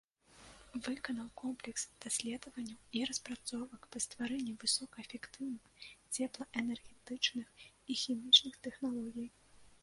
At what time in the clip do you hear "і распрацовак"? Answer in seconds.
2.99-3.85